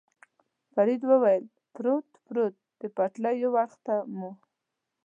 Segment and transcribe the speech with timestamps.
[0.73, 1.45] فرید وویل:
[1.75, 4.31] پروت، پروت، د پټلۍ یو اړخ ته مو.